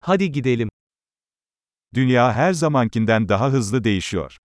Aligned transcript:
Hadi 0.00 0.32
gidelim. 0.32 0.68
Dünya 1.94 2.32
her 2.32 2.52
zamankinden 2.52 3.28
daha 3.28 3.52
hızlı 3.52 3.84
değişiyor. 3.84 4.36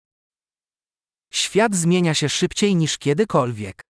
Świat 1.32 1.76
zmienia 1.76 2.14
się 2.14 2.30
szybciej 2.30 2.76
niż 2.76 2.98
kiedykolwiek. 2.98 3.82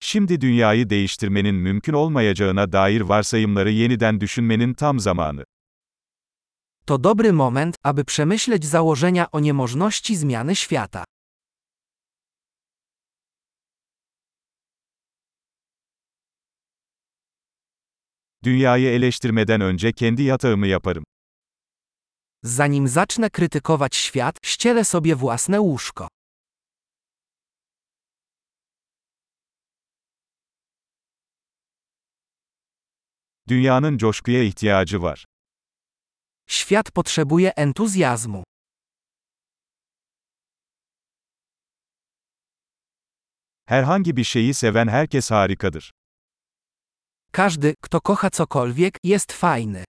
Şimdi 0.00 0.40
dünyayı 0.40 0.90
değiştirmenin 0.90 1.54
mümkün 1.54 1.92
olmayacağına 1.92 2.72
dair 2.72 3.00
varsayımları 3.00 3.70
yeniden 3.70 4.20
düşünmenin 4.20 4.74
tam 4.74 5.00
zamanı. 5.00 5.44
To 6.86 7.04
dobry 7.04 7.32
moment, 7.32 7.76
aby 7.84 8.04
przemyśleć 8.04 8.64
założenia 8.64 9.26
o 9.32 9.40
niemożności 9.40 10.16
zmiany 10.16 10.54
świata. 10.54 11.04
Dünyayı 18.48 18.88
eleştirmeden 18.88 19.60
önce 19.60 19.92
kendi 19.92 20.22
yatağımı 20.22 20.66
yaparım. 20.66 21.04
Zanim 22.42 22.88
zacznę 22.88 23.30
krytykować 23.30 23.96
świat, 23.96 24.36
ścielę 24.42 24.84
sobie 24.84 25.14
własne 25.16 25.58
łóżko. 25.58 26.08
Dünyanın 33.48 33.98
coşkuya 33.98 34.42
ihtiyacı 34.42 35.02
var. 35.02 35.24
Świat 36.46 36.94
potrzebuje 36.94 37.48
entuzjazmu. 37.56 38.44
Herhangi 43.66 44.16
bir 44.16 44.24
şeyi 44.24 44.54
seven 44.54 44.88
herkes 44.88 45.30
harikadır. 45.30 45.92
Każdy, 47.32 47.74
kto 47.82 48.00
kocha 48.00 48.30
cokolwiek, 48.30 48.98
jest 49.04 49.32
fajny. 49.32 49.84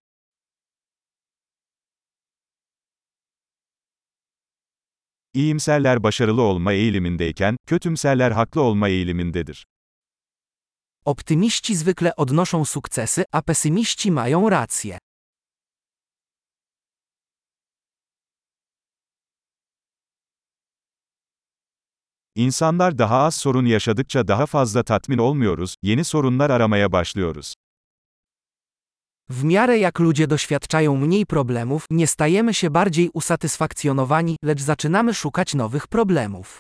İyimserler 5.34 6.04
başarılı 6.04 6.42
olma 6.42 6.74
eğilimindeyken, 6.74 7.58
kötümserler 7.68 8.32
haklı 8.32 8.62
olma 8.62 8.90
eğilimindedir. 8.90 9.66
Optymiści 11.06 11.76
zwykle 11.76 12.14
odnoszą 12.18 12.66
sukcesy, 12.66 13.24
a 13.32 13.42
pesymiści 13.42 14.12
mają 14.12 14.50
rację. 14.52 14.99
İnsanlar 22.40 22.98
daha 22.98 23.18
az 23.18 23.36
sorun 23.36 23.66
yaşadıkça 23.66 24.28
daha 24.28 24.46
fazla 24.46 24.84
tatmin 24.84 25.18
olmuyoruz, 25.18 25.76
yeni 25.82 26.04
sorunlar 26.04 26.50
aramaya 26.50 26.92
başlıyoruz. 26.92 27.54
W 29.30 29.44
miarę 29.44 29.78
jak 29.78 30.00
ludzie 30.00 30.28
doświadczają 30.28 30.96
mniej 30.96 31.26
problemów, 31.26 31.86
nie 31.92 32.08
stajemy 32.08 32.54
się 32.54 32.70
bardziej 32.70 33.10
usatysfakcjonowani, 33.14 34.36
lecz 34.44 34.62
zaczynamy 34.62 35.14
szukać 35.14 35.56
nowych 35.56 35.88
problemów. 35.88 36.60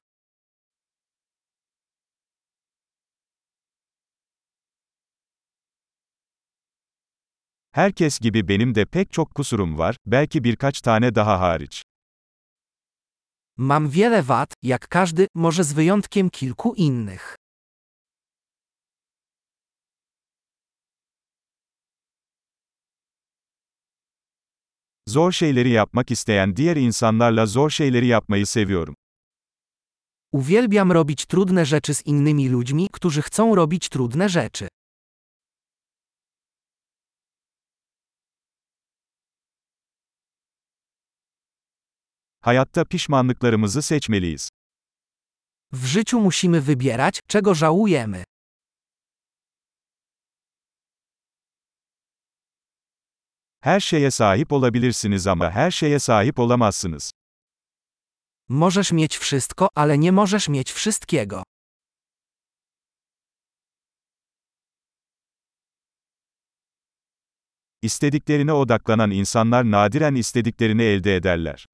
Herkes 7.71 8.19
gibi 8.19 8.47
benim 8.47 8.75
de 8.75 8.85
pek 8.85 9.11
çok 9.11 9.35
kusurum 9.35 9.77
var, 9.77 9.95
belki 10.05 10.43
birkaç 10.43 10.81
tane 10.81 11.15
daha 11.15 11.39
hariç. 11.39 11.88
Mam 13.61 13.89
wiele 13.89 14.23
wad, 14.23 14.53
jak 14.63 14.87
każdy, 14.87 15.27
może 15.35 15.63
z 15.63 15.73
wyjątkiem 15.73 16.29
kilku 16.29 16.73
innych. 16.73 17.35
Zor 25.07 25.33
şeyleri 25.33 25.69
yapmak 25.69 26.11
isteyen 26.11 26.55
diğer 26.55 26.77
insanlarla 26.77 27.45
zor 27.45 27.69
şeyleri 27.69 28.07
yapmayı 28.07 28.45
seviyorum. 28.45 28.95
Uwielbiam 30.31 30.91
robić 30.91 31.25
trudne 31.25 31.65
rzeczy 31.65 31.93
z 31.93 32.01
innymi 32.05 32.49
ludźmi, 32.49 32.87
którzy 32.91 33.21
chcą 33.21 33.55
robić 33.55 33.89
trudne 33.89 34.29
rzeczy. 34.29 34.67
Hayatta 42.41 42.85
pişmanlıklarımızı 42.85 43.81
seçmeliyiz. 43.81 44.49
W 45.73 45.85
życiu 45.85 46.19
musimy 46.19 46.59
wybierać, 46.59 47.19
czego 47.27 47.53
żałujemy. 47.55 48.23
Her 53.61 53.79
şeye 53.79 54.11
sahip 54.11 54.51
olabilirsiniz 54.51 55.27
ama 55.27 55.51
her 55.51 55.71
şeye 55.71 55.99
sahip 55.99 56.39
olamazsınız. 56.39 57.11
Możesz 58.49 58.91
mieć 58.91 59.17
wszystko, 59.17 59.69
ale 59.75 59.97
nie 59.97 60.11
możesz 60.11 60.49
mieć 60.49 60.71
wszystkiego. 60.73 61.43
İstediklerine 67.81 68.53
odaklanan 68.53 69.11
insanlar 69.11 69.71
nadiren 69.71 70.15
istediklerini 70.15 70.83
elde 70.83 71.15
ederler. 71.15 71.65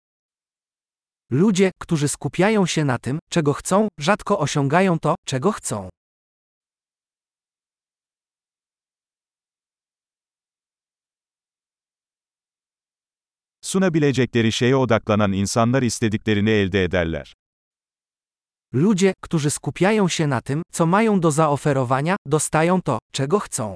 Ludzie, 1.31 1.72
którzy 1.81 2.08
skupiają 2.08 2.66
się 2.66 2.86
na 2.86 2.97
tym, 3.00 3.19
czego 3.30 3.53
chcą, 3.53 3.88
rzadko 4.00 4.40
osiągają 4.40 5.00
to, 5.00 5.16
czego 5.25 5.52
chcą. 5.52 5.90
Sunabilecekleri 13.64 14.52
şeye 14.52 14.78
odaklanan 14.78 15.34
insanlar 15.34 15.84
istediklerini 15.84 16.52
elde 16.52 16.84
ederler. 16.84 17.34
Ludzie, 18.74 19.14
którzy 19.24 19.50
skupiają 19.52 20.08
się 20.08 20.28
na 20.28 20.41
tym, 20.41 20.62
co 20.72 20.85
mają 20.85 21.19
do 21.19 21.31
zaoferowania, 21.31 22.16
dostają 22.25 22.81
to, 22.81 23.00
czego 23.12 23.40
chcą. 23.40 23.75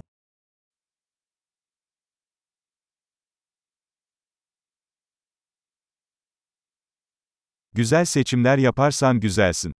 Güzel 7.79 8.05
seçimler 8.05 8.57
yaparsan 8.57 9.19
güzelsin. 9.19 9.71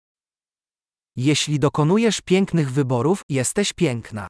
Jeśli 1.16 1.62
dokonujesz 1.62 2.20
pięknych 2.20 2.70
wyborów, 2.72 3.22
jesteś 3.28 3.72
piękna. 3.72 4.28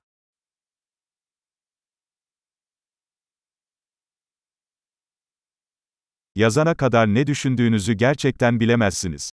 Yazana 6.34 6.74
kadar 6.74 7.14
ne 7.14 7.26
düşündüğünüzü 7.26 7.92
gerçekten 7.92 8.60
bilemezsiniz. 8.60 9.30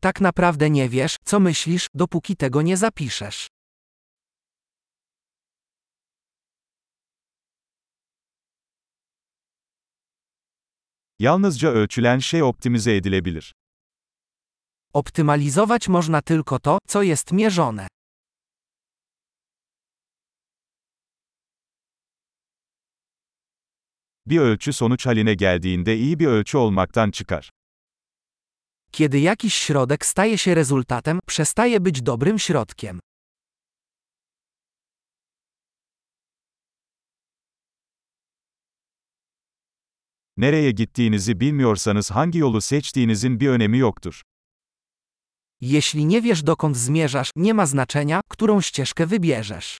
Tak 0.00 0.20
naprawdę 0.20 0.70
nie 0.70 0.88
wiesz, 0.88 1.16
co 1.24 1.40
myślisz, 1.40 1.86
dopóki 1.94 2.36
tego 2.36 2.62
nie 2.62 2.76
zapiszesz. 2.76 3.48
Yalnızca 11.20 11.68
ölçülen 11.68 12.18
şey 12.18 12.42
optimize 12.42 12.96
edilebilir. 12.96 13.54
Optymalizować 14.92 15.88
można 15.88 16.20
tylko 16.20 16.58
to, 16.58 16.78
co 16.88 17.02
jest 17.02 17.32
mierzone. 17.32 17.88
Bir 24.26 24.38
ölçü 24.38 24.72
sonuç 24.72 25.06
haline 25.06 25.34
geldiğinde 25.34 25.96
iyi 25.96 26.18
bir 26.18 26.26
ölçü 26.26 26.58
olmaktan 26.58 27.10
çıkar. 27.10 27.50
Kiedy 28.92 29.18
jakiś 29.18 29.54
środek 29.54 30.06
staje 30.06 30.38
się 30.38 30.54
rezultatem, 30.54 31.20
przestaje 31.26 31.80
być 31.80 32.02
dobrym 32.02 32.38
środkiem. 32.38 33.00
Nereye 40.40 40.70
gittiğinizi 40.70 41.40
bilmiyorsanız 41.40 42.10
hangi 42.10 42.38
yolu 42.38 42.60
seçtiğinizin 42.60 43.40
bir 43.40 43.48
önemi 43.48 43.78
yoktur. 43.78 44.22
Jeśli 45.60 46.04
nie 46.04 46.20
wiesz 46.22 46.46
dokąd 46.46 46.76
zmierzasz, 46.76 47.30
nie 47.36 47.54
ma 47.54 47.66
znaczenia, 47.66 48.20
którą 48.30 48.60
ścieżkę 48.60 49.06
wybierzesz. 49.06 49.78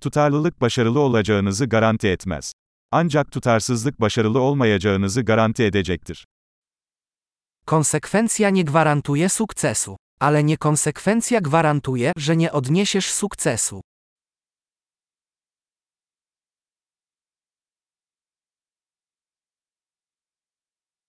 Tutarlılık 0.00 0.60
başarılı 0.60 1.00
olacağınızı 1.00 1.66
garanti 1.66 2.08
etmez. 2.08 2.52
Ancak 2.90 3.32
tutarsızlık 3.32 4.00
başarılı 4.00 4.40
olmayacağınızı 4.40 5.22
garanti 5.22 5.62
edecektir. 5.62 6.26
Konsekwencja 7.66 8.48
nie 8.48 8.64
gwarantuje 8.64 9.28
sukcesu, 9.28 9.96
ale 10.20 10.44
niekonsekwencja 10.44 11.40
gwarantuje, 11.40 12.12
że 12.16 12.36
nie 12.36 12.52
odniesiesz 12.52 13.10
sukcesu. 13.12 13.80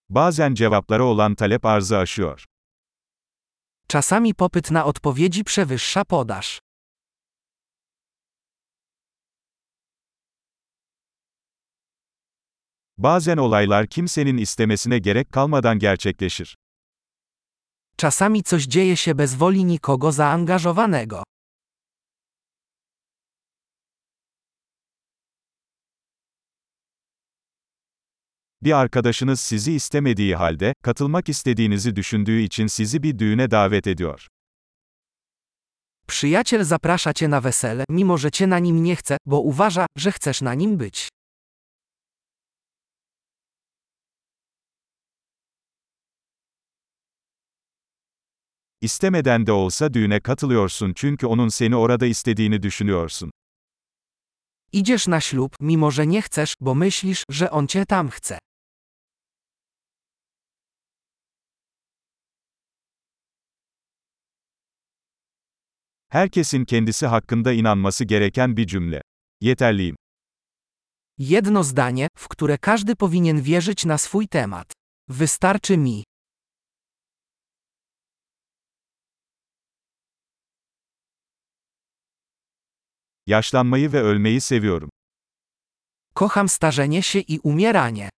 Bazen 0.10 0.56
cevaplara 0.56 1.04
olan 1.04 1.36
talep 1.36 1.66
arzı 1.66 1.98
aşıyor. 1.98 2.46
Czasami 3.88 4.34
popyt 4.34 4.72
na 4.72 4.86
odpowiedzi 4.86 5.44
przewyższa 5.44 6.06
podaż. 6.06 6.60
Bazen 12.98 13.38
olaylar 13.38 13.88
kimsenin 13.88 14.38
istemesine 14.38 15.00
gerek 15.00 15.32
kalmadan 15.32 15.80
gerçekleşir. 15.80 16.56
Czasami 18.02 18.44
coś 18.44 18.64
dzieje 18.64 18.98
się 18.98 19.16
bez 19.16 19.36
woli 19.36 19.66
nikogo 19.66 20.12
zaangażowanego. 20.12 21.24
Bir 28.62 28.72
arkadaşınız 28.72 29.40
sizi 29.40 29.74
istemediği 29.74 30.36
halde, 30.36 30.74
katılmak 30.84 31.30
istediğinizi 31.30 31.96
düşündüğü 31.96 32.40
için 32.42 32.68
sizi 32.68 33.04
bir 33.04 33.20
düğüne 33.20 33.52
davet 33.52 33.88
ediyor. 33.88 34.28
Przyjaciel 36.08 36.64
zaprasza 36.64 37.14
cię 37.14 37.30
na 37.30 37.42
wesele, 37.42 37.86
mimo 37.90 38.18
że 38.18 38.32
cię 38.32 38.50
na 38.50 38.60
nim 38.60 38.84
nie 38.84 38.96
chce, 38.96 39.18
bo 39.26 39.40
uważa, 39.42 39.86
że 39.98 40.12
chcesz 40.12 40.42
na 40.42 40.54
nim 40.54 40.78
być. 40.78 41.10
İstemeden 48.82 49.48
de 49.48 49.52
olsa 49.52 49.94
düğüne 49.94 50.20
katılıyorsun 50.20 50.94
çünkü 50.96 51.26
onun 51.28 51.50
seni 51.50 51.76
orada 51.76 52.06
istediğini 52.06 52.64
düşünüyorsun. 52.64 53.32
Idziesz 54.72 55.08
na 55.08 55.20
ślub, 55.20 55.52
mimo 55.60 55.92
że 55.92 56.06
nie 56.08 56.22
chcesz, 56.22 56.56
bo 56.60 56.76
myślisz, 56.76 57.24
że 57.30 57.50
on 57.52 57.68
cię 57.68 57.86
tam 57.86 58.10
chce. 58.10 58.40
Herkesin 66.10 66.66
kendisi 66.66 67.06
hakkında 67.06 67.52
inanması 67.54 68.06
gereken 68.06 68.58
bir 68.58 68.68
cümle. 68.68 69.02
Yeterliyim. 69.42 69.96
Jedno 71.18 71.64
zdanie, 71.64 72.08
w 72.18 72.28
które 72.28 72.58
każdy 72.58 72.96
powinien 72.96 73.42
wierzyć 73.44 73.86
na 73.86 73.98
swój 73.98 74.28
temat. 74.28 74.74
Wystarczy 75.10 75.78
mi. 75.78 76.04
Yaşlanmayı 83.28 83.94
ve 83.94 84.02
ölmeyi 84.02 84.42
seviyorum. 84.42 84.90
Kocham 86.16 86.48
starzenie 86.48 87.02
się 87.02 87.20
i 87.20 87.40
umieranie. 87.44 88.10